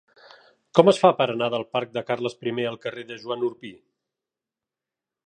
Com 0.77 0.87
es 0.91 0.99
fa 1.01 1.11
per 1.19 1.27
anar 1.33 1.49
del 1.55 1.65
parc 1.77 1.93
de 1.99 2.03
Carles 2.07 2.37
I 2.63 2.67
al 2.71 2.79
carrer 2.87 3.05
de 3.13 3.21
Joan 3.27 3.47
Orpí? 3.51 3.73